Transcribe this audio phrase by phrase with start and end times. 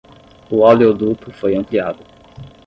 [0.49, 1.99] O oleoduto foi ampliado